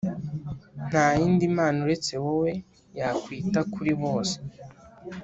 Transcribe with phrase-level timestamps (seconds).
[0.89, 2.51] Nta yindi mana uretse wowe,
[2.99, 4.37] yakwita kuri bose,